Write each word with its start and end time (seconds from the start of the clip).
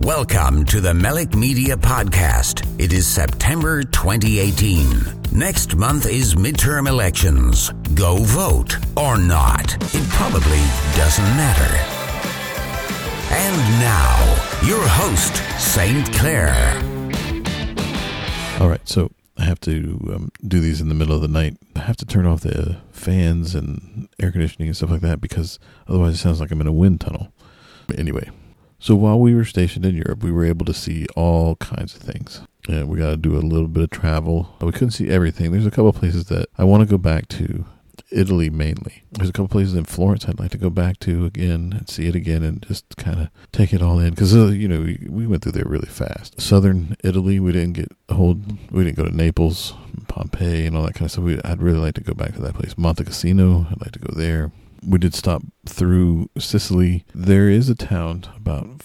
Welcome 0.00 0.64
to 0.66 0.80
the 0.80 0.92
Melic 0.94 1.34
Media 1.34 1.76
Podcast. 1.76 2.66
It 2.80 2.92
is 2.92 3.06
September 3.06 3.84
2018. 3.84 4.88
Next 5.32 5.76
month 5.76 6.06
is 6.06 6.34
midterm 6.34 6.88
elections. 6.88 7.70
Go 7.94 8.16
vote 8.16 8.76
or 8.96 9.16
not. 9.16 9.74
It 9.94 10.08
probably 10.08 10.60
doesn't 10.96 11.24
matter. 11.36 11.76
And 13.32 13.56
now, 13.80 14.66
your 14.66 14.82
host, 14.84 15.36
St. 15.60 16.12
Clair. 16.14 16.52
All 18.60 18.68
right, 18.68 18.86
so 18.88 19.12
I 19.38 19.44
have 19.44 19.60
to 19.60 20.12
um, 20.14 20.32
do 20.46 20.58
these 20.58 20.80
in 20.80 20.88
the 20.88 20.94
middle 20.96 21.14
of 21.14 21.22
the 21.22 21.28
night. 21.28 21.56
I 21.76 21.80
have 21.80 21.96
to 21.98 22.06
turn 22.06 22.26
off 22.26 22.40
the 22.40 22.78
fans 22.90 23.54
and 23.54 24.08
air 24.20 24.32
conditioning 24.32 24.68
and 24.68 24.76
stuff 24.76 24.90
like 24.90 25.00
that 25.02 25.20
because 25.20 25.58
otherwise 25.86 26.14
it 26.14 26.18
sounds 26.18 26.40
like 26.40 26.50
I'm 26.50 26.60
in 26.60 26.66
a 26.66 26.72
wind 26.72 27.00
tunnel. 27.00 27.32
But 27.86 27.98
anyway, 27.98 28.30
so 28.82 28.96
while 28.96 29.20
we 29.20 29.32
were 29.32 29.44
stationed 29.44 29.86
in 29.86 29.94
Europe, 29.94 30.24
we 30.24 30.32
were 30.32 30.44
able 30.44 30.66
to 30.66 30.74
see 30.74 31.06
all 31.14 31.54
kinds 31.54 31.94
of 31.94 32.02
things. 32.02 32.40
And 32.68 32.88
we 32.88 32.98
got 32.98 33.10
to 33.10 33.16
do 33.16 33.36
a 33.36 33.38
little 33.38 33.68
bit 33.68 33.84
of 33.84 33.90
travel. 33.90 34.56
We 34.60 34.72
couldn't 34.72 34.90
see 34.90 35.08
everything. 35.08 35.52
There's 35.52 35.66
a 35.66 35.70
couple 35.70 35.90
of 35.90 35.94
places 35.94 36.24
that 36.26 36.48
I 36.58 36.64
want 36.64 36.82
to 36.82 36.90
go 36.90 36.98
back 36.98 37.28
to. 37.28 37.64
Italy 38.10 38.50
mainly. 38.50 39.04
There's 39.12 39.30
a 39.30 39.32
couple 39.32 39.48
places 39.48 39.74
in 39.74 39.84
Florence 39.84 40.26
I'd 40.28 40.38
like 40.38 40.50
to 40.50 40.58
go 40.58 40.68
back 40.68 40.98
to 41.00 41.24
again 41.24 41.74
and 41.78 41.88
see 41.88 42.08
it 42.08 42.14
again 42.14 42.42
and 42.42 42.62
just 42.62 42.84
kind 42.98 43.20
of 43.20 43.28
take 43.52 43.72
it 43.72 43.80
all 43.80 43.98
in 43.98 44.10
because 44.10 44.36
uh, 44.36 44.48
you 44.48 44.68
know 44.68 44.80
we, 44.80 45.06
we 45.08 45.26
went 45.26 45.42
through 45.42 45.52
there 45.52 45.64
really 45.64 45.88
fast. 45.88 46.38
Southern 46.38 46.94
Italy, 47.02 47.40
we 47.40 47.52
didn't 47.52 47.72
get 47.72 47.90
a 48.10 48.14
hold. 48.14 48.70
We 48.70 48.84
didn't 48.84 48.98
go 48.98 49.06
to 49.06 49.16
Naples, 49.16 49.72
Pompeii, 50.08 50.66
and 50.66 50.76
all 50.76 50.82
that 50.82 50.92
kind 50.92 51.06
of 51.06 51.12
stuff. 51.12 51.24
We, 51.24 51.40
I'd 51.42 51.62
really 51.62 51.78
like 51.78 51.94
to 51.94 52.02
go 52.02 52.12
back 52.12 52.34
to 52.34 52.42
that 52.42 52.54
place. 52.54 52.76
Monte 52.76 53.04
Cassino, 53.04 53.66
I'd 53.70 53.80
like 53.80 53.92
to 53.92 53.98
go 53.98 54.14
there 54.14 54.52
we 54.86 54.98
did 54.98 55.14
stop 55.14 55.42
through 55.66 56.28
Sicily. 56.38 57.04
There 57.14 57.48
is 57.48 57.68
a 57.68 57.74
town 57.74 58.24
about 58.36 58.82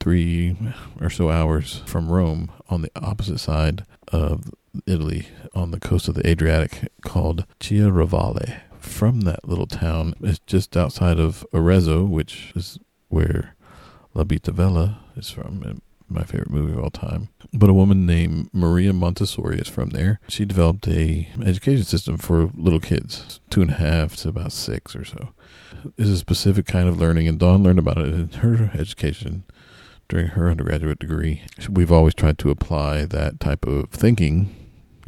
three 0.00 0.56
or 1.00 1.10
so 1.10 1.30
hours 1.30 1.82
from 1.86 2.10
Rome 2.10 2.50
on 2.68 2.82
the 2.82 2.90
opposite 2.96 3.38
side 3.38 3.84
of 4.08 4.50
Italy 4.86 5.28
on 5.54 5.70
the 5.70 5.80
coast 5.80 6.08
of 6.08 6.14
the 6.14 6.28
Adriatic 6.28 6.88
called 7.02 7.46
Chiaravalle. 7.60 8.60
From 8.78 9.22
that 9.22 9.48
little 9.48 9.66
town, 9.66 10.14
it's 10.20 10.40
just 10.40 10.76
outside 10.76 11.18
of 11.18 11.46
Arezzo, 11.54 12.04
which 12.04 12.52
is 12.54 12.78
where 13.08 13.54
La 14.12 14.24
Vita 14.24 14.52
Bella 14.52 15.00
is 15.16 15.30
from, 15.30 15.80
my 16.08 16.22
favorite 16.22 16.50
movie 16.50 16.72
of 16.72 16.78
all 16.78 16.90
time. 16.90 17.28
But 17.52 17.70
a 17.70 17.74
woman 17.74 18.06
named 18.06 18.50
Maria 18.52 18.92
Montessori 18.92 19.58
is 19.58 19.68
from 19.68 19.90
there. 19.90 20.20
She 20.28 20.44
developed 20.44 20.86
a 20.88 21.28
education 21.42 21.84
system 21.84 22.16
for 22.16 22.50
little 22.54 22.80
kids, 22.80 23.40
two 23.50 23.62
and 23.62 23.70
a 23.70 23.74
half 23.74 24.16
to 24.16 24.28
about 24.28 24.52
six 24.52 24.94
or 24.94 25.04
so. 25.04 25.30
It's 25.98 26.10
a 26.10 26.16
specific 26.16 26.66
kind 26.66 26.88
of 26.88 26.98
learning, 26.98 27.28
and 27.28 27.38
Dawn 27.38 27.62
learned 27.62 27.78
about 27.78 27.98
it 27.98 28.14
in 28.14 28.28
her 28.40 28.70
education 28.74 29.44
during 30.08 30.28
her 30.28 30.50
undergraduate 30.50 30.98
degree. 30.98 31.42
We've 31.68 31.92
always 31.92 32.14
tried 32.14 32.38
to 32.38 32.50
apply 32.50 33.06
that 33.06 33.40
type 33.40 33.66
of 33.66 33.90
thinking, 33.90 34.54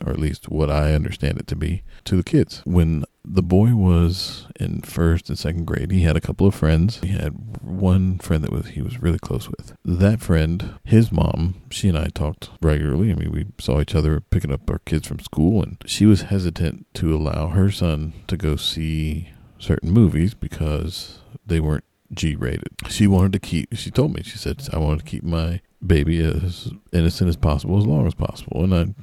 or 0.05 0.13
at 0.13 0.19
least 0.19 0.49
what 0.49 0.71
I 0.71 0.93
understand 0.95 1.39
it 1.39 1.47
to 1.49 1.57
be, 1.57 1.83
to 2.05 2.17
the 2.17 2.25
kids. 2.25 2.63
When 2.65 3.05
the 3.29 3.43
boy 3.43 3.75
was 3.75 4.47
in 4.59 4.81
first 4.83 5.29
and 5.29 5.39
second 5.39 5.65
grade. 5.65 5.91
He 5.91 6.03
had 6.03 6.17
a 6.17 6.21
couple 6.21 6.47
of 6.47 6.55
friends. 6.55 7.01
He 7.01 7.09
had 7.09 7.61
one 7.61 8.19
friend 8.19 8.45
that 8.45 8.53
was 8.53 8.69
he 8.69 8.83
was 8.83 9.03
really 9.03 9.19
close 9.19 9.51
with. 9.51 9.75
That 9.85 10.21
friend, 10.21 10.79
his 10.85 11.11
mom, 11.11 11.61
she 11.71 11.89
and 11.89 11.99
I 11.99 12.07
talked 12.07 12.51
regularly. 12.63 13.11
I 13.11 13.15
mean, 13.15 13.33
we 13.33 13.47
saw 13.59 13.81
each 13.81 13.95
other 13.95 14.21
picking 14.21 14.53
up 14.53 14.71
our 14.71 14.79
kids 14.81 15.09
from 15.09 15.19
school, 15.19 15.63
and 15.63 15.77
she 15.87 16.07
was 16.07 16.23
hesitant 16.23 16.87
to 16.95 17.15
allow 17.15 17.49
her 17.49 17.71
son 17.71 18.13
to 18.29 18.37
go 18.37 18.57
see 18.57 19.31
certain 19.59 19.91
movies 19.91 20.35
because 20.35 21.19
they 21.45 21.61
weren't 21.61 21.85
G 22.13 22.37
rated. 22.37 22.69
She 22.89 23.09
wanted 23.09 23.33
to 23.33 23.41
keep. 23.41 23.75
She 23.77 23.91
told 23.91 24.15
me. 24.15 24.23
She 24.23 24.39
said, 24.39 24.63
"I 24.73 24.79
wanted 24.79 25.01
to 25.01 25.11
keep 25.11 25.25
my 25.25 25.61
baby 25.85 26.21
as 26.21 26.71
innocent 26.93 27.29
as 27.29 27.37
possible, 27.37 27.77
as 27.79 27.87
long 27.87 28.07
as 28.07 28.15
possible." 28.15 28.63
And 28.63 28.75
I, 28.75 28.95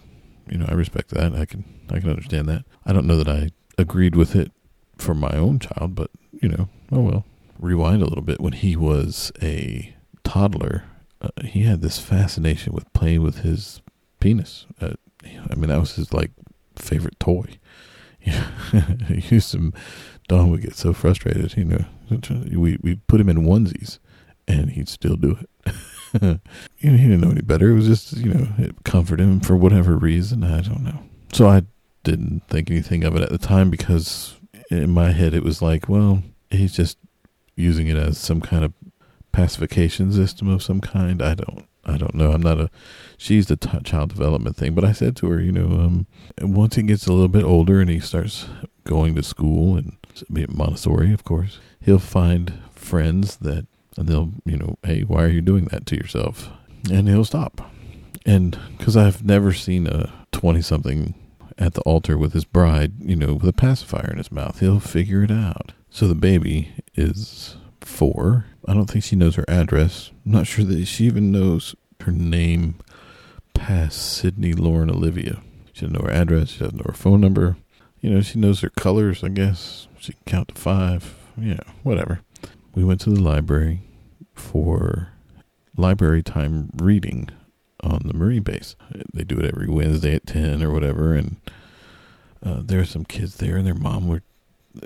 you 0.53 0.59
know, 0.59 0.67
I 0.69 0.73
respect 0.73 1.09
that. 1.09 1.33
I 1.33 1.45
can, 1.45 1.65
I 1.89 1.99
can 1.99 2.11
understand 2.11 2.47
that. 2.47 2.63
I 2.85 2.93
don't 2.93 3.07
know 3.07 3.17
that 3.17 3.27
I 3.27 3.49
agreed 3.79 4.15
with 4.15 4.35
it 4.35 4.51
for 4.97 5.15
my 5.15 5.31
own 5.31 5.57
child, 5.57 5.95
but 5.95 6.11
you 6.31 6.47
know, 6.47 6.69
oh 6.91 7.01
well. 7.01 7.25
Rewind 7.57 8.03
a 8.03 8.05
little 8.05 8.23
bit. 8.23 8.39
When 8.39 8.53
he 8.53 8.75
was 8.75 9.31
a 9.41 9.95
toddler, 10.23 10.83
uh, 11.21 11.29
he 11.43 11.63
had 11.63 11.81
this 11.81 11.97
fascination 11.97 12.71
with 12.71 12.91
playing 12.93 13.23
with 13.23 13.39
his 13.39 13.81
penis. 14.19 14.67
Uh, 14.79 14.93
I 15.23 15.55
mean, 15.55 15.69
that 15.69 15.79
was 15.79 15.95
his 15.95 16.13
like 16.13 16.31
favorite 16.75 17.19
toy. 17.19 17.45
Yeah, 18.25 18.47
used 19.09 19.51
to. 19.51 19.73
Dawn 20.29 20.49
would 20.49 20.61
get 20.61 20.77
so 20.77 20.93
frustrated. 20.93 21.57
You 21.57 21.65
know, 21.65 21.85
we 22.57 22.77
we 22.81 22.95
put 22.95 23.19
him 23.19 23.27
in 23.27 23.43
onesies, 23.45 23.99
and 24.47 24.69
he'd 24.69 24.87
still 24.87 25.17
do 25.17 25.37
it. 25.41 25.75
he 26.77 26.89
didn't 26.89 27.21
know 27.21 27.31
any 27.31 27.41
better. 27.41 27.69
It 27.71 27.75
was 27.75 27.87
just 27.87 28.13
you 28.13 28.33
know, 28.33 28.47
it 28.57 28.83
comforted 28.83 29.25
him 29.25 29.39
for 29.39 29.55
whatever 29.55 29.97
reason. 29.97 30.43
I 30.43 30.61
don't 30.61 30.83
know. 30.83 30.99
So 31.31 31.47
I 31.47 31.63
didn't 32.03 32.43
think 32.47 32.69
anything 32.69 33.03
of 33.03 33.15
it 33.15 33.21
at 33.21 33.29
the 33.29 33.37
time 33.37 33.69
because 33.69 34.35
in 34.69 34.91
my 34.91 35.11
head 35.11 35.33
it 35.33 35.43
was 35.43 35.61
like, 35.61 35.89
well, 35.89 36.21
he's 36.49 36.73
just 36.73 36.97
using 37.55 37.87
it 37.87 37.97
as 37.97 38.17
some 38.17 38.41
kind 38.41 38.63
of 38.63 38.73
pacification 39.31 40.11
system 40.11 40.47
of 40.47 40.63
some 40.63 40.79
kind. 40.79 41.21
I 41.21 41.33
don't, 41.33 41.65
I 41.85 41.97
don't 41.97 42.15
know. 42.15 42.31
I'm 42.31 42.41
not 42.41 42.59
a. 42.59 42.69
She's 43.17 43.47
the 43.47 43.57
t- 43.57 43.79
child 43.83 44.09
development 44.09 44.55
thing, 44.55 44.73
but 44.73 44.85
I 44.85 44.91
said 44.91 45.15
to 45.17 45.29
her, 45.29 45.41
you 45.41 45.51
know, 45.51 45.65
um, 45.65 46.07
once 46.41 46.75
he 46.75 46.83
gets 46.83 47.07
a 47.07 47.13
little 47.13 47.27
bit 47.27 47.43
older 47.43 47.81
and 47.81 47.89
he 47.89 47.99
starts 47.99 48.47
going 48.83 49.15
to 49.15 49.23
school 49.23 49.75
and 49.77 49.97
Montessori, 50.49 51.13
of 51.13 51.23
course, 51.23 51.59
he'll 51.81 51.99
find 51.99 52.53
friends 52.73 53.37
that, 53.37 53.65
and 53.97 54.07
they'll, 54.07 54.31
you 54.45 54.57
know, 54.57 54.77
hey, 54.83 55.01
why 55.01 55.23
are 55.23 55.29
you 55.29 55.41
doing 55.41 55.65
that 55.65 55.85
to 55.87 55.95
yourself? 55.95 56.49
And 56.91 57.07
he'll 57.07 57.25
stop. 57.25 57.71
And 58.25 58.57
because 58.77 58.95
I've 58.97 59.23
never 59.23 59.53
seen 59.53 59.87
a 59.87 60.13
20 60.31 60.61
something 60.61 61.13
at 61.57 61.73
the 61.73 61.81
altar 61.81 62.17
with 62.17 62.33
his 62.33 62.45
bride, 62.45 62.93
you 62.99 63.15
know, 63.15 63.35
with 63.35 63.47
a 63.47 63.53
pacifier 63.53 64.09
in 64.11 64.17
his 64.17 64.31
mouth. 64.31 64.59
He'll 64.59 64.79
figure 64.79 65.23
it 65.23 65.31
out. 65.31 65.71
So 65.89 66.07
the 66.07 66.15
baby 66.15 66.73
is 66.95 67.55
four. 67.81 68.45
I 68.67 68.73
don't 68.73 68.89
think 68.89 69.03
she 69.03 69.15
knows 69.15 69.35
her 69.35 69.45
address. 69.47 70.11
I'm 70.25 70.31
not 70.31 70.47
sure 70.47 70.65
that 70.65 70.85
she 70.85 71.05
even 71.05 71.31
knows 71.31 71.75
her 72.01 72.11
name 72.11 72.75
past 73.53 74.01
Sydney 74.01 74.53
Lauren 74.53 74.89
Olivia. 74.89 75.41
She 75.73 75.81
doesn't 75.81 75.99
know 75.99 76.05
her 76.05 76.13
address. 76.13 76.49
She 76.49 76.59
doesn't 76.59 76.77
know 76.77 76.85
her 76.87 76.93
phone 76.93 77.21
number. 77.21 77.57
You 78.01 78.09
know, 78.09 78.21
she 78.21 78.39
knows 78.39 78.61
her 78.61 78.69
colors, 78.69 79.23
I 79.23 79.29
guess. 79.29 79.87
She 79.99 80.13
can 80.13 80.21
count 80.25 80.47
to 80.49 80.55
five. 80.55 81.15
Yeah, 81.37 81.61
whatever. 81.83 82.21
We 82.75 82.83
went 82.83 83.01
to 83.01 83.11
the 83.11 83.21
library 83.21 83.81
for 84.33 85.09
library 85.77 86.23
time 86.23 86.71
reading 86.75 87.29
on 87.81 88.01
the 88.05 88.13
Marine 88.13 88.43
base. 88.43 88.75
They 89.13 89.23
do 89.23 89.37
it 89.39 89.45
every 89.45 89.67
Wednesday 89.67 90.15
at 90.15 90.25
10 90.25 90.63
or 90.63 90.71
whatever. 90.71 91.13
And 91.13 91.37
uh, 92.43 92.61
there 92.63 92.79
were 92.79 92.85
some 92.85 93.05
kids 93.05 93.37
there, 93.37 93.57
and 93.57 93.67
their 93.67 93.73
mom 93.73 94.07
were, 94.07 94.23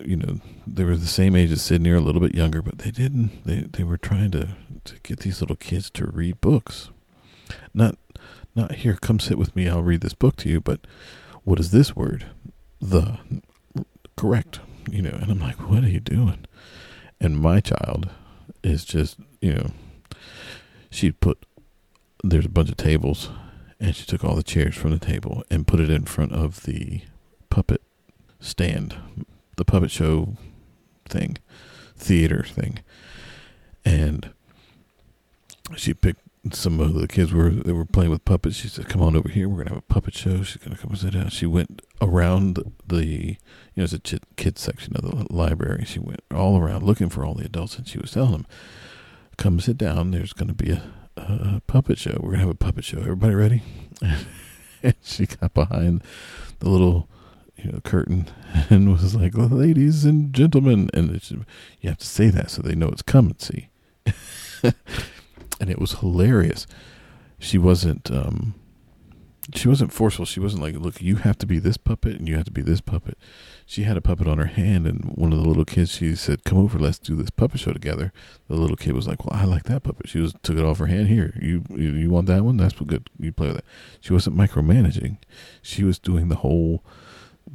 you 0.03 0.15
know, 0.15 0.39
they 0.65 0.83
were 0.83 0.97
the 0.97 1.07
same 1.07 1.35
age 1.35 1.51
as 1.51 1.61
Sydney 1.61 1.91
or 1.91 1.95
a 1.95 2.01
little 2.01 2.21
bit 2.21 2.35
younger, 2.35 2.61
but 2.61 2.79
they 2.79 2.91
didn't, 2.91 3.45
they, 3.45 3.61
they 3.61 3.83
were 3.83 3.97
trying 3.97 4.31
to, 4.31 4.49
to 4.83 4.95
get 5.03 5.19
these 5.19 5.41
little 5.41 5.55
kids 5.55 5.89
to 5.91 6.05
read 6.07 6.41
books. 6.41 6.89
Not, 7.73 7.97
not 8.55 8.75
here, 8.75 8.97
come 8.99 9.19
sit 9.19 9.37
with 9.37 9.55
me, 9.55 9.69
I'll 9.69 9.83
read 9.83 10.01
this 10.01 10.13
book 10.13 10.35
to 10.37 10.49
you, 10.49 10.59
but 10.59 10.81
what 11.43 11.59
is 11.59 11.71
this 11.71 11.95
word? 11.95 12.25
The. 12.81 13.17
Correct. 14.15 14.59
You 14.89 15.01
know, 15.01 15.17
and 15.21 15.31
I'm 15.31 15.39
like, 15.39 15.69
what 15.69 15.83
are 15.83 15.89
you 15.89 15.99
doing? 15.99 16.45
And 17.19 17.39
my 17.39 17.59
child 17.59 18.09
is 18.63 18.85
just, 18.85 19.17
you 19.41 19.53
know, 19.53 19.71
she'd 20.89 21.19
put 21.19 21.45
there's 22.23 22.45
a 22.45 22.49
bunch 22.49 22.69
of 22.69 22.77
tables, 22.77 23.29
and 23.79 23.95
she 23.95 24.05
took 24.05 24.23
all 24.23 24.35
the 24.35 24.43
chairs 24.43 24.75
from 24.75 24.91
the 24.91 24.99
table 24.99 25.43
and 25.49 25.67
put 25.67 25.79
it 25.79 25.89
in 25.89 26.05
front 26.05 26.33
of 26.33 26.63
the 26.63 27.01
puppet 27.49 27.81
stand, 28.39 28.95
the 29.55 29.65
puppet 29.65 29.91
show 29.91 30.35
thing, 31.07 31.37
theater 31.95 32.43
thing, 32.43 32.79
and 33.85 34.31
she 35.75 35.93
picked 35.93 36.21
some 36.53 36.79
of 36.79 36.93
the 36.93 37.07
kids 37.07 37.33
were 37.33 37.49
they 37.49 37.71
were 37.71 37.85
playing 37.85 38.11
with 38.11 38.25
puppets. 38.25 38.55
She 38.55 38.67
said, 38.67 38.89
"Come 38.89 39.01
on 39.01 39.15
over 39.15 39.29
here. 39.29 39.47
We're 39.49 39.59
gonna 39.63 39.75
have 39.75 39.79
a 39.89 39.93
puppet 39.93 40.15
show." 40.15 40.43
She's 40.43 40.61
gonna 40.61 40.77
come 40.77 40.91
and 40.91 40.99
sit 40.99 41.13
down. 41.13 41.29
She 41.29 41.45
went 41.45 41.81
around 42.01 42.73
the, 42.85 43.05
you 43.05 43.37
know, 43.75 43.83
it's 43.83 43.93
a 43.93 44.19
kids 44.35 44.61
section 44.61 44.95
of 44.95 45.03
the 45.03 45.33
library. 45.33 45.85
She 45.85 45.99
went 45.99 46.21
all 46.33 46.57
around 46.59 46.83
looking 46.83 47.09
for 47.09 47.25
all 47.25 47.33
the 47.33 47.45
adults, 47.45 47.77
and 47.77 47.87
she 47.87 47.97
was 47.97 48.11
telling 48.11 48.31
them, 48.31 48.47
"Come 49.37 49.59
sit 49.59 49.77
down. 49.77 50.11
There's 50.11 50.33
gonna 50.33 50.53
be 50.53 50.71
a 50.71 50.83
a 51.17 51.61
puppet 51.67 51.97
show. 51.97 52.17
We're 52.19 52.31
gonna 52.31 52.43
have 52.43 52.49
a 52.49 52.55
puppet 52.55 52.85
show. 52.85 52.99
Everybody 52.99 53.35
ready? 53.35 53.63
and 54.83 54.95
she 55.03 55.25
got 55.25 55.53
behind 55.53 56.03
the 56.59 56.69
little 56.69 57.09
you 57.55 57.71
know 57.71 57.79
curtain 57.81 58.27
and 58.69 58.91
was 58.91 59.15
like, 59.15 59.33
"Ladies 59.35 60.05
and 60.05 60.33
gentlemen," 60.33 60.89
and 60.93 61.09
you 61.09 61.89
have 61.89 61.97
to 61.97 62.05
say 62.05 62.29
that 62.29 62.51
so 62.51 62.61
they 62.61 62.75
know 62.75 62.87
it's 62.89 63.01
coming. 63.01 63.35
See, 63.39 63.69
and 65.59 65.69
it 65.69 65.79
was 65.79 65.99
hilarious. 65.99 66.67
She 67.39 67.57
wasn't. 67.57 68.11
um 68.11 68.55
she 69.55 69.69
wasn't 69.69 69.93
forceful. 69.93 70.25
She 70.25 70.41
wasn't 70.41 70.61
like, 70.61 70.75
look, 70.75 71.01
you 71.01 71.17
have 71.17 71.37
to 71.37 71.45
be 71.45 71.57
this 71.57 71.77
puppet 71.77 72.17
and 72.17 72.27
you 72.27 72.35
have 72.35 72.45
to 72.45 72.51
be 72.51 72.61
this 72.61 72.81
puppet. 72.81 73.17
She 73.65 73.83
had 73.83 73.95
a 73.95 74.01
puppet 74.01 74.27
on 74.27 74.37
her 74.37 74.45
hand, 74.45 74.87
and 74.87 75.03
one 75.15 75.33
of 75.33 75.39
the 75.39 75.47
little 75.47 75.65
kids, 75.65 75.91
she 75.91 76.15
said, 76.15 76.45
"Come 76.45 76.57
over, 76.57 76.79
let's 76.79 76.99
do 76.99 77.15
this 77.15 77.29
puppet 77.29 77.59
show 77.59 77.73
together." 77.73 78.13
The 78.47 78.55
little 78.55 78.77
kid 78.77 78.93
was 78.93 79.07
like, 79.07 79.25
"Well, 79.25 79.37
I 79.37 79.43
like 79.43 79.63
that 79.63 79.83
puppet." 79.83 80.07
She 80.07 80.19
was 80.19 80.33
took 80.41 80.57
it 80.57 80.63
off 80.63 80.79
her 80.79 80.85
hand. 80.87 81.07
Here, 81.07 81.37
you 81.41 81.63
you, 81.69 82.09
want 82.09 82.27
that 82.27 82.43
one? 82.45 82.55
That's 82.55 82.79
good. 82.79 83.09
You 83.19 83.33
play 83.33 83.47
with 83.47 83.57
that. 83.57 83.65
She 83.99 84.13
wasn't 84.13 84.37
micromanaging. 84.37 85.17
She 85.61 85.83
was 85.83 85.99
doing 85.99 86.29
the 86.29 86.37
whole 86.37 86.83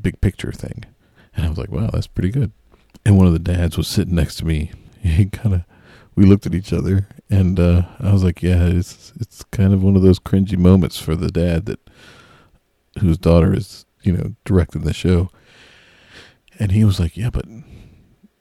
big 0.00 0.20
picture 0.20 0.52
thing, 0.52 0.84
and 1.34 1.46
I 1.46 1.48
was 1.48 1.56
like, 1.56 1.72
"Wow, 1.72 1.88
that's 1.90 2.06
pretty 2.06 2.30
good." 2.30 2.52
And 3.06 3.16
one 3.16 3.26
of 3.26 3.32
the 3.32 3.38
dads 3.38 3.78
was 3.78 3.88
sitting 3.88 4.14
next 4.14 4.36
to 4.36 4.44
me. 4.44 4.72
He 5.02 5.26
kind 5.26 5.54
of 5.54 5.62
we 6.14 6.24
looked 6.24 6.46
at 6.46 6.54
each 6.54 6.72
other, 6.72 7.08
and 7.30 7.58
uh, 7.58 7.82
I 8.00 8.12
was 8.12 8.24
like, 8.24 8.42
"Yeah, 8.42 8.66
it's 8.66 9.12
it's 9.18 9.44
kind 9.44 9.72
of 9.72 9.82
one 9.82 9.96
of 9.96 10.02
those 10.02 10.18
cringy 10.18 10.58
moments 10.58 10.98
for 10.98 11.14
the 11.14 11.30
dad 11.30 11.66
that 11.66 11.80
whose 13.00 13.18
daughter 13.18 13.54
is 13.54 13.86
you 14.02 14.12
know 14.12 14.34
directing 14.44 14.82
the 14.82 14.92
show." 14.92 15.30
And 16.58 16.72
he 16.72 16.84
was 16.84 17.00
like, 17.00 17.16
"Yeah, 17.16 17.30
but 17.30 17.46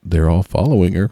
they're 0.04 0.30
all 0.30 0.44
following 0.44 0.94
her," 0.94 1.12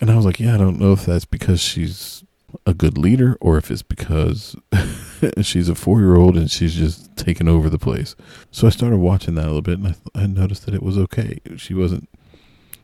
and 0.00 0.10
I 0.10 0.16
was 0.16 0.26
like, 0.26 0.40
"Yeah, 0.40 0.54
I 0.54 0.58
don't 0.58 0.78
know 0.78 0.92
if 0.92 1.06
that's 1.06 1.24
because 1.24 1.60
she's 1.60 2.24
a 2.64 2.74
good 2.74 2.96
leader 2.96 3.36
or 3.40 3.58
if 3.58 3.70
it's 3.70 3.82
because 3.82 4.56
she's 5.42 5.68
a 5.68 5.74
four 5.74 6.00
year 6.00 6.16
old 6.16 6.36
and 6.36 6.50
she's 6.50 6.74
just 6.74 7.16
taken 7.16 7.48
over 7.48 7.70
the 7.70 7.78
place." 7.78 8.14
So 8.50 8.66
I 8.66 8.70
started 8.70 8.98
watching 8.98 9.34
that 9.36 9.44
a 9.44 9.52
little 9.52 9.62
bit, 9.62 9.78
and 9.78 9.88
I, 9.88 10.22
I 10.22 10.26
noticed 10.26 10.66
that 10.66 10.74
it 10.74 10.82
was 10.82 10.98
okay. 10.98 11.38
She 11.56 11.72
wasn't 11.72 12.10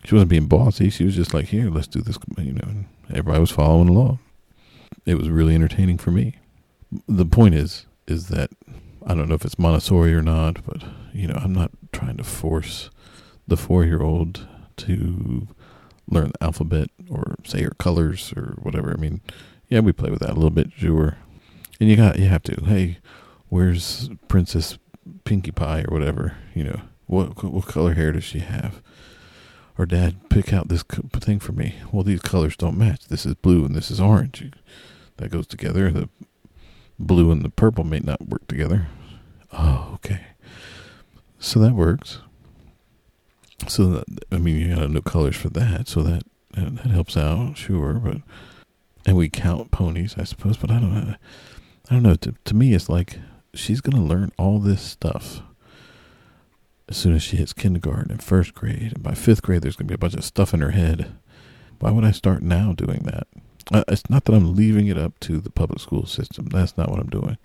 she 0.04 0.14
wasn't 0.14 0.30
being 0.30 0.46
bossy. 0.46 0.90
She 0.90 1.04
was 1.04 1.16
just 1.16 1.34
like, 1.34 1.46
"Here, 1.46 1.70
let's 1.70 1.86
do 1.86 2.00
this," 2.00 2.18
you 2.38 2.52
know. 2.52 2.84
Everybody 3.10 3.40
was 3.40 3.50
following 3.50 3.88
along. 3.88 4.18
It 5.04 5.16
was 5.16 5.28
really 5.28 5.54
entertaining 5.54 5.98
for 5.98 6.10
me. 6.10 6.36
The 7.08 7.26
point 7.26 7.54
is, 7.54 7.86
is 8.06 8.28
that 8.28 8.50
I 9.06 9.14
don't 9.14 9.28
know 9.28 9.34
if 9.34 9.44
it's 9.44 9.58
Montessori 9.58 10.14
or 10.14 10.22
not, 10.22 10.64
but 10.64 10.84
you 11.12 11.26
know, 11.26 11.38
I'm 11.42 11.52
not 11.52 11.70
trying 11.92 12.16
to 12.16 12.24
force 12.24 12.90
the 13.46 13.56
four-year-old 13.56 14.46
to 14.78 15.48
learn 16.08 16.32
the 16.32 16.44
alphabet 16.44 16.88
or 17.10 17.36
say 17.44 17.62
her 17.62 17.72
colors 17.78 18.32
or 18.36 18.56
whatever. 18.62 18.92
I 18.92 19.00
mean, 19.00 19.20
yeah, 19.68 19.80
we 19.80 19.92
play 19.92 20.10
with 20.10 20.20
that 20.20 20.30
a 20.30 20.34
little 20.34 20.50
bit, 20.50 20.72
sure. 20.76 21.16
And 21.80 21.88
you 21.88 21.96
got 21.96 22.18
you 22.18 22.26
have 22.26 22.42
to. 22.44 22.64
Hey, 22.64 22.98
where's 23.48 24.10
Princess 24.28 24.78
Pinkie 25.24 25.50
Pie 25.50 25.84
or 25.88 25.92
whatever? 25.96 26.36
You 26.54 26.64
know, 26.64 26.80
what 27.06 27.42
what 27.42 27.66
color 27.66 27.94
hair 27.94 28.12
does 28.12 28.24
she 28.24 28.40
have? 28.40 28.82
Or 29.82 29.86
dad 29.86 30.28
pick 30.28 30.52
out 30.52 30.68
this 30.68 30.82
thing 30.82 31.40
for 31.40 31.52
me. 31.52 31.74
Well 31.90 32.04
these 32.04 32.20
colors 32.20 32.56
don't 32.56 32.78
match. 32.78 33.08
This 33.08 33.26
is 33.26 33.34
blue 33.34 33.64
and 33.64 33.74
this 33.74 33.90
is 33.90 34.00
orange. 34.00 34.50
That 35.16 35.30
goes 35.30 35.46
together. 35.46 35.90
The 35.90 36.08
blue 36.98 37.32
and 37.32 37.42
the 37.42 37.50
purple 37.50 37.84
may 37.84 37.98
not 37.98 38.28
work 38.28 38.46
together. 38.46 38.86
Oh 39.52 39.90
okay. 39.94 40.26
So 41.38 41.58
that 41.58 41.74
works. 41.74 42.20
So 43.66 43.86
that, 43.86 44.04
i 44.30 44.38
mean 44.38 44.56
you 44.56 44.74
got 44.74 44.82
to 44.82 44.88
know 44.88 45.00
colors 45.00 45.36
for 45.36 45.48
that 45.50 45.88
so 45.88 46.02
that 46.02 46.22
that 46.52 46.90
helps 46.90 47.16
out 47.16 47.56
sure 47.56 47.94
but 47.94 48.18
and 49.06 49.16
we 49.16 49.28
count 49.28 49.70
ponies 49.70 50.16
i 50.18 50.24
suppose 50.24 50.56
but 50.56 50.70
i 50.70 50.78
don't 50.78 50.94
know. 50.94 51.14
I 51.90 51.94
don't 51.94 52.02
know. 52.02 52.14
To, 52.14 52.34
to 52.44 52.54
me 52.54 52.74
it's 52.74 52.88
like 52.88 53.18
she's 53.54 53.80
gonna 53.80 54.04
learn 54.04 54.30
all 54.38 54.58
this 54.58 54.82
stuff 54.82 55.42
as 56.92 56.98
soon 56.98 57.14
as 57.14 57.22
she 57.22 57.38
hits 57.38 57.54
kindergarten 57.54 58.10
and 58.10 58.22
first 58.22 58.52
grade. 58.52 58.92
And 58.92 59.02
by 59.02 59.14
fifth 59.14 59.40
grade, 59.40 59.62
there's 59.62 59.76
going 59.76 59.86
to 59.86 59.92
be 59.92 59.94
a 59.94 59.98
bunch 59.98 60.12
of 60.12 60.22
stuff 60.24 60.52
in 60.52 60.60
her 60.60 60.72
head. 60.72 61.16
Why 61.80 61.90
would 61.90 62.04
I 62.04 62.10
start 62.10 62.42
now 62.42 62.74
doing 62.74 63.04
that? 63.04 63.26
Uh, 63.72 63.82
it's 63.88 64.10
not 64.10 64.26
that 64.26 64.34
I'm 64.34 64.54
leaving 64.54 64.88
it 64.88 64.98
up 64.98 65.18
to 65.20 65.40
the 65.40 65.48
public 65.48 65.80
school 65.80 66.04
system. 66.04 66.50
That's 66.50 66.76
not 66.76 66.90
what 66.90 67.00
I'm 67.00 67.08
doing. 67.08 67.38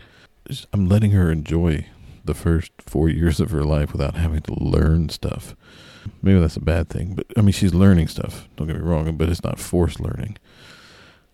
I'm 0.74 0.90
letting 0.90 1.12
her 1.12 1.32
enjoy 1.32 1.86
the 2.26 2.34
first 2.34 2.74
four 2.80 3.08
years 3.08 3.40
of 3.40 3.52
her 3.52 3.64
life 3.64 3.94
without 3.94 4.16
having 4.16 4.42
to 4.42 4.54
learn 4.54 5.08
stuff. 5.08 5.56
Maybe 6.22 6.42
that's 6.42 6.58
a 6.58 6.62
bad 6.62 6.90
thing, 6.90 7.16
but 7.16 7.28
I 7.38 7.42
mean, 7.42 7.54
she's 7.54 7.74
learning 7.74 8.10
stuff. 8.10 8.50
Don't 8.58 8.68
get 8.68 8.76
me 8.76 8.82
wrong, 8.82 9.16
but 9.16 9.30
it's 9.30 9.46
not 9.46 9.60
forced 9.60 10.02
learning. 10.02 10.38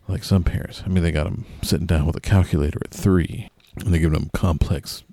Like 0.07 0.23
some 0.23 0.43
parents. 0.43 0.83
I 0.85 0.89
mean, 0.89 1.03
they 1.03 1.11
got 1.11 1.23
them 1.23 1.45
sitting 1.63 1.87
down 1.87 2.05
with 2.05 2.15
a 2.15 2.21
calculator 2.21 2.79
at 2.85 2.91
three, 2.91 3.49
and 3.77 3.91
they 3.91 3.97
give 3.97 4.11
them 4.11 4.29
complex 4.33 5.03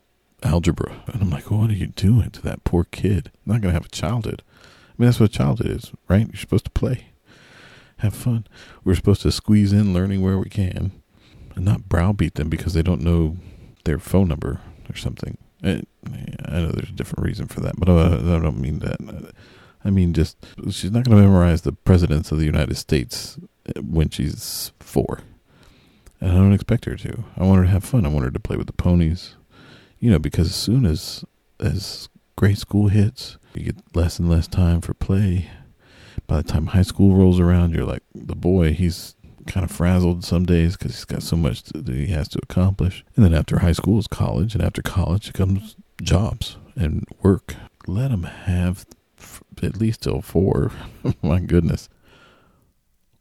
algebra. 0.43 1.03
And 1.09 1.23
I'm 1.23 1.31
like, 1.31 1.51
what 1.51 1.71
are 1.71 1.75
you 1.75 1.89
doing 1.89 2.31
to 2.31 2.43
that 2.43 2.65
poor 2.65 2.85
kid? 2.85 3.31
I'm 3.47 3.53
not 3.53 3.61
going 3.61 3.73
to 3.73 3.81
have 3.81 3.87
a 3.87 3.91
childhood. 3.91 4.43
I 4.55 4.93
mean, 4.99 5.07
that's 5.09 5.21
what 5.21 5.31
a 5.31 5.33
childhood 5.33 5.69
is, 5.69 5.93
right? 6.09 6.27
You're 6.27 6.37
supposed 6.37 6.67
to 6.67 6.71
play, 6.71 7.07
have 7.99 8.15
fun. 8.15 8.47
We're 8.85 8.95
supposed 8.95 9.23
to 9.23 9.33
squeeze 9.33 9.73
in 9.73 9.95
learning 9.95 10.21
where 10.23 10.39
we 10.39 10.51
can 10.51 10.93
and 11.55 11.65
not 11.65 11.89
browbeat 11.89 12.35
them 12.35 12.49
because 12.49 12.75
they 12.75 12.83
don't 12.83 13.03
know 13.03 13.37
their 13.85 13.99
phone 13.99 14.29
number 14.29 14.61
or 14.89 14.97
something. 14.97 15.39
I, 15.63 15.83
I 16.47 16.61
know 16.61 16.73
there's 16.73 16.91
a 16.91 16.95
different 16.95 17.25
reason 17.25 17.47
for 17.47 17.61
that, 17.61 17.79
but 17.79 17.89
I, 17.89 18.15
I 18.15 18.39
don't 18.39 18.61
mean 18.61 18.81
that. 18.81 19.33
I 19.85 19.91
mean, 19.91 20.13
just 20.13 20.37
she's 20.71 20.91
not 20.91 21.05
going 21.05 21.17
to 21.17 21.23
memorize 21.23 21.63
the 21.63 21.73
presidents 21.73 22.33
of 22.33 22.39
the 22.39 22.45
United 22.45 22.77
States 22.77 23.39
eh, 23.67 23.81
when 23.81 24.11
she's 24.11 24.73
four. 24.81 25.21
And 26.21 26.33
I 26.33 26.35
don't 26.35 26.53
expect 26.53 26.85
her 26.85 26.97
to. 26.97 27.25
I 27.37 27.45
want 27.45 27.61
her 27.61 27.65
to 27.65 27.71
have 27.71 27.85
fun. 27.85 28.05
I 28.05 28.11
want 28.11 28.27
her 28.27 28.31
to 28.31 28.41
play 28.41 28.57
with 28.57 28.67
the 28.67 28.75
ponies 28.75 29.37
you 30.01 30.11
know, 30.11 30.19
because 30.19 30.49
as 30.49 30.57
soon 30.57 30.85
as 30.87 31.25
as 31.61 32.09
grade 32.37 32.59
school 32.59 32.89
hits, 32.89 33.39
you 33.55 33.65
get 33.65 33.77
less 33.95 34.19
and 34.19 34.29
less 34.29 34.49
time 34.49 34.81
for 34.81 34.95
play. 34.95 35.51
By 36.27 36.39
the 36.39 36.49
time 36.49 36.69
high 36.69 36.83
school 36.83 37.15
rolls 37.15 37.39
around, 37.39 37.75
you're 37.75 37.85
like 37.85 38.03
the 38.15 38.35
boy. 38.35 38.73
He's 38.73 39.15
kind 39.47 39.65
of 39.65 39.71
frazzled 39.71 40.25
some 40.25 40.47
days 40.47 40.77
because 40.77 40.95
he's 40.95 41.05
got 41.05 41.23
so 41.23 41.37
much 41.37 41.65
that 41.65 41.89
he 41.89 42.07
has 42.09 42.29
to 42.29 42.41
accomplish. 42.43 43.05
And 43.15 43.25
then 43.25 43.35
after 43.35 43.59
high 43.59 43.73
school 43.73 43.99
is 43.99 44.07
college, 44.07 44.55
and 44.55 44.65
after 44.65 44.83
college 44.83 45.33
comes 45.33 45.77
jobs 46.03 46.57
and 46.77 47.07
work. 47.23 47.55
Let 47.87 48.11
him 48.11 48.23
have 48.23 48.87
at 49.63 49.77
least 49.77 50.03
till 50.03 50.23
four. 50.23 50.73
My 51.23 51.41
goodness. 51.41 51.89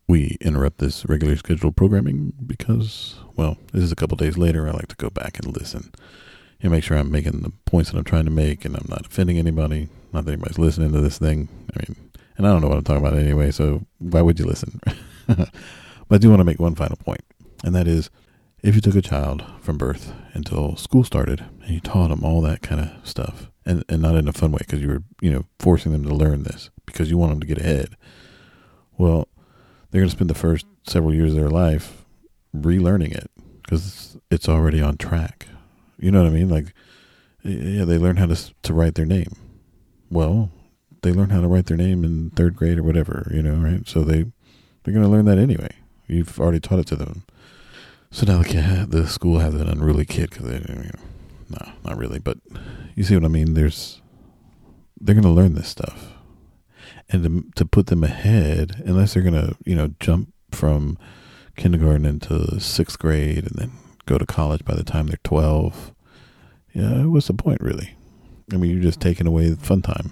We 0.07 0.37
interrupt 0.41 0.79
this 0.79 1.05
regularly 1.05 1.37
scheduled 1.37 1.75
programming 1.75 2.33
because, 2.45 3.15
well, 3.35 3.57
this 3.73 3.83
is 3.83 3.91
a 3.91 3.95
couple 3.95 4.17
days 4.17 4.37
later. 4.37 4.67
I 4.67 4.71
like 4.71 4.87
to 4.87 4.95
go 4.95 5.09
back 5.09 5.37
and 5.37 5.55
listen 5.55 5.91
you 6.59 6.69
know, 6.69 6.75
make 6.75 6.83
sure 6.83 6.97
I'm 6.97 7.11
making 7.11 7.41
the 7.41 7.51
points 7.65 7.91
that 7.91 7.97
I'm 7.97 8.03
trying 8.03 8.25
to 8.25 8.31
make 8.31 8.65
and 8.65 8.75
I'm 8.75 8.87
not 8.89 9.05
offending 9.05 9.37
anybody. 9.37 9.89
Not 10.11 10.25
that 10.25 10.31
anybody's 10.33 10.59
listening 10.59 10.91
to 10.91 11.01
this 11.01 11.17
thing. 11.17 11.47
I 11.73 11.79
mean, 11.79 11.95
and 12.37 12.47
I 12.47 12.51
don't 12.51 12.61
know 12.61 12.67
what 12.67 12.77
I'm 12.77 12.83
talking 12.83 13.05
about 13.05 13.17
anyway, 13.17 13.51
so 13.51 13.85
why 13.99 14.21
would 14.21 14.39
you 14.39 14.45
listen? 14.45 14.79
but 15.27 15.49
I 16.09 16.17
do 16.17 16.29
want 16.29 16.39
to 16.39 16.45
make 16.45 16.59
one 16.59 16.75
final 16.75 16.97
point, 16.97 17.21
and 17.63 17.75
that 17.75 17.87
is 17.87 18.09
if 18.63 18.75
you 18.75 18.81
took 18.81 18.95
a 18.95 19.01
child 19.01 19.43
from 19.61 19.77
birth 19.77 20.13
until 20.33 20.75
school 20.75 21.03
started 21.03 21.45
and 21.61 21.69
you 21.69 21.79
taught 21.79 22.09
them 22.09 22.23
all 22.23 22.41
that 22.41 22.61
kind 22.61 22.81
of 22.81 23.07
stuff, 23.07 23.49
and, 23.65 23.83
and 23.87 24.01
not 24.01 24.15
in 24.15 24.27
a 24.27 24.33
fun 24.33 24.51
way 24.51 24.59
because 24.59 24.81
you 24.81 24.87
were, 24.87 25.03
you 25.21 25.31
know, 25.31 25.45
forcing 25.59 25.91
them 25.91 26.03
to 26.03 26.13
learn 26.13 26.43
this 26.43 26.71
because 26.85 27.09
you 27.09 27.17
want 27.17 27.31
them 27.31 27.39
to 27.41 27.47
get 27.47 27.59
ahead, 27.59 27.95
well, 28.97 29.27
they're 29.91 30.01
going 30.01 30.09
to 30.09 30.15
spend 30.15 30.29
the 30.29 30.35
first 30.35 30.65
several 30.87 31.13
years 31.13 31.33
of 31.33 31.39
their 31.39 31.49
life 31.49 32.03
relearning 32.55 33.13
it 33.13 33.29
because 33.61 34.17
it's 34.31 34.49
already 34.49 34.81
on 34.81 34.97
track 34.97 35.45
you 35.99 36.11
know 36.11 36.23
what 36.23 36.31
I 36.31 36.35
mean? 36.35 36.49
Like, 36.49 36.73
yeah, 37.43 37.85
they 37.85 37.97
learn 37.97 38.17
how 38.17 38.27
to 38.27 38.53
to 38.63 38.73
write 38.73 38.95
their 38.95 39.05
name. 39.05 39.31
Well, 40.09 40.51
they 41.01 41.11
learn 41.11 41.29
how 41.29 41.41
to 41.41 41.47
write 41.47 41.67
their 41.67 41.77
name 41.77 42.03
in 42.03 42.31
third 42.31 42.55
grade 42.55 42.79
or 42.79 42.83
whatever, 42.83 43.29
you 43.33 43.41
know, 43.41 43.55
right? 43.55 43.87
So 43.87 44.03
they 44.03 44.25
they're 44.83 44.93
going 44.93 45.05
to 45.05 45.11
learn 45.11 45.25
that 45.25 45.37
anyway. 45.37 45.69
You've 46.07 46.39
already 46.39 46.59
taught 46.59 46.79
it 46.79 46.87
to 46.87 46.95
them. 46.95 47.23
So 48.11 48.25
now 48.25 48.41
the 48.41 48.87
the 48.89 49.07
school 49.07 49.39
has 49.39 49.53
an 49.53 49.69
unruly 49.69 50.05
kid 50.05 50.31
because 50.31 50.47
they, 50.47 50.57
you 50.57 50.75
know, 50.75 50.91
no, 51.49 51.71
not 51.85 51.97
really, 51.97 52.19
but 52.19 52.37
you 52.95 53.03
see 53.03 53.15
what 53.15 53.25
I 53.25 53.29
mean. 53.29 53.53
There's 53.53 54.01
they're 54.99 55.15
going 55.15 55.23
to 55.23 55.29
learn 55.29 55.53
this 55.53 55.69
stuff, 55.69 56.13
and 57.09 57.23
to 57.23 57.51
to 57.55 57.65
put 57.65 57.87
them 57.87 58.03
ahead, 58.03 58.81
unless 58.85 59.13
they're 59.13 59.23
going 59.23 59.35
to 59.35 59.55
you 59.63 59.75
know 59.75 59.93
jump 59.99 60.33
from 60.51 60.97
kindergarten 61.55 62.05
into 62.05 62.59
sixth 62.59 62.97
grade 62.97 63.45
and 63.45 63.55
then 63.55 63.71
go 64.09 64.17
to 64.17 64.25
college 64.25 64.65
by 64.65 64.73
the 64.73 64.83
time 64.83 65.07
they're 65.07 65.19
12. 65.23 65.93
Yeah, 66.73 67.05
what's 67.05 67.27
the 67.27 67.33
point, 67.33 67.61
really? 67.61 67.95
I 68.51 68.57
mean, 68.57 68.71
you're 68.71 68.81
just 68.81 68.99
mm. 68.99 69.03
taking 69.03 69.27
away 69.27 69.49
the 69.49 69.57
fun 69.57 69.81
time. 69.81 70.11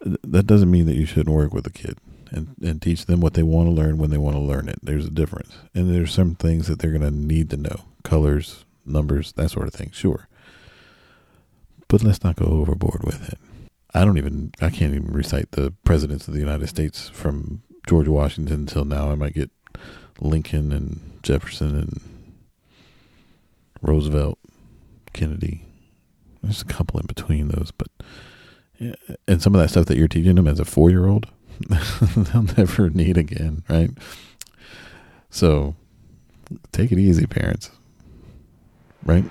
That 0.00 0.46
doesn't 0.46 0.70
mean 0.70 0.86
that 0.86 0.96
you 0.96 1.06
shouldn't 1.06 1.34
work 1.34 1.52
with 1.52 1.66
a 1.66 1.70
kid 1.70 1.98
and, 2.30 2.54
and 2.62 2.80
teach 2.80 3.06
them 3.06 3.20
what 3.20 3.34
they 3.34 3.42
want 3.42 3.68
to 3.68 3.72
learn 3.72 3.98
when 3.98 4.10
they 4.10 4.18
want 4.18 4.36
to 4.36 4.42
learn 4.42 4.68
it. 4.68 4.78
There's 4.82 5.06
a 5.06 5.10
difference. 5.10 5.52
And 5.74 5.92
there's 5.92 6.12
some 6.12 6.34
things 6.34 6.66
that 6.68 6.78
they're 6.78 6.96
going 6.96 7.02
to 7.02 7.10
need 7.10 7.50
to 7.50 7.56
know 7.56 7.84
colors, 8.04 8.64
numbers, 8.86 9.32
that 9.32 9.50
sort 9.50 9.66
of 9.66 9.74
thing, 9.74 9.90
sure. 9.92 10.28
But 11.88 12.02
let's 12.02 12.24
not 12.24 12.36
go 12.36 12.46
overboard 12.46 13.02
with 13.04 13.28
it. 13.28 13.38
I 13.94 14.04
don't 14.04 14.18
even, 14.18 14.52
I 14.60 14.70
can't 14.70 14.94
even 14.94 15.12
recite 15.12 15.52
the 15.52 15.72
presidents 15.84 16.26
of 16.26 16.34
the 16.34 16.40
United 16.40 16.68
States 16.68 17.08
from 17.10 17.62
George 17.86 18.08
Washington 18.08 18.60
until 18.60 18.84
now. 18.84 19.10
I 19.10 19.14
might 19.14 19.34
get 19.34 19.50
Lincoln 20.20 20.72
and 20.72 21.20
Jefferson 21.22 21.76
and 21.76 22.11
Roosevelt, 23.82 24.38
Kennedy. 25.12 25.66
There's 26.42 26.62
a 26.62 26.66
couple 26.66 26.98
in 26.98 27.06
between 27.06 27.48
those, 27.48 27.72
but 27.76 27.88
and 29.28 29.40
some 29.42 29.54
of 29.54 29.60
that 29.60 29.68
stuff 29.68 29.86
that 29.86 29.96
you're 29.96 30.08
teaching 30.08 30.34
them 30.34 30.48
as 30.48 30.58
a 30.58 30.64
four 30.64 30.90
year 30.90 31.06
old, 31.06 31.28
they'll 32.16 32.42
never 32.56 32.90
need 32.90 33.16
again, 33.16 33.62
right? 33.68 33.90
So 35.30 35.76
take 36.72 36.92
it 36.92 36.98
easy, 36.98 37.26
parents, 37.26 37.70
right? 39.04 39.24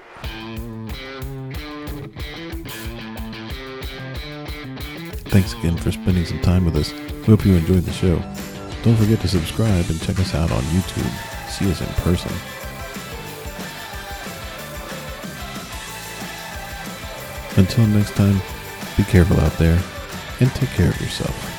Thanks 5.31 5.53
again 5.53 5.77
for 5.77 5.91
spending 5.91 6.25
some 6.25 6.41
time 6.41 6.65
with 6.65 6.75
us. 6.75 6.91
We 6.93 7.23
hope 7.25 7.45
you 7.45 7.55
enjoyed 7.55 7.83
the 7.83 7.93
show. 7.93 8.21
Don't 8.83 8.97
forget 8.97 9.19
to 9.21 9.27
subscribe 9.27 9.89
and 9.89 10.01
check 10.01 10.19
us 10.19 10.35
out 10.35 10.51
on 10.51 10.61
YouTube. 10.63 11.49
See 11.49 11.71
us 11.71 11.79
in 11.81 11.87
person. 12.03 12.31
Until 17.61 17.85
next 17.85 18.15
time, 18.15 18.41
be 18.97 19.03
careful 19.03 19.39
out 19.39 19.55
there 19.59 19.79
and 20.39 20.49
take 20.55 20.69
care 20.69 20.89
of 20.89 20.99
yourself. 20.99 21.50